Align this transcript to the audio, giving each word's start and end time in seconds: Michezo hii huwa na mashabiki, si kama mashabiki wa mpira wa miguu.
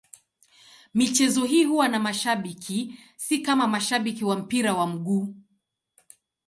Michezo 0.93 1.43
hii 1.45 1.63
huwa 1.65 1.87
na 1.87 1.99
mashabiki, 1.99 2.99
si 3.15 3.39
kama 3.39 3.67
mashabiki 3.67 4.25
wa 4.25 4.35
mpira 4.35 4.73
wa 4.73 4.87
miguu. 4.87 5.35